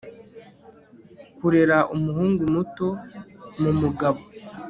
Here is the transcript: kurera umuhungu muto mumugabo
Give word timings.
kurera 1.37 1.77
umuhungu 1.95 2.43
muto 2.55 2.87
mumugabo 3.61 4.21